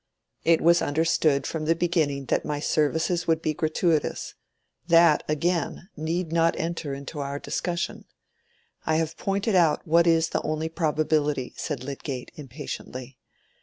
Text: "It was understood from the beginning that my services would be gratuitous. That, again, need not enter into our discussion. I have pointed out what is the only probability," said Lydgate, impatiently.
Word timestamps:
"It 0.43 0.61
was 0.61 0.81
understood 0.81 1.45
from 1.45 1.65
the 1.65 1.75
beginning 1.75 2.25
that 2.29 2.43
my 2.43 2.59
services 2.59 3.27
would 3.27 3.39
be 3.39 3.53
gratuitous. 3.53 4.33
That, 4.87 5.21
again, 5.27 5.89
need 5.95 6.31
not 6.33 6.59
enter 6.59 6.95
into 6.95 7.19
our 7.19 7.37
discussion. 7.37 8.05
I 8.83 8.95
have 8.95 9.15
pointed 9.15 9.53
out 9.53 9.85
what 9.87 10.07
is 10.07 10.29
the 10.29 10.41
only 10.41 10.69
probability," 10.69 11.53
said 11.55 11.83
Lydgate, 11.83 12.31
impatiently. 12.33 13.19